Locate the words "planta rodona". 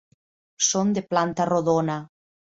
1.13-2.01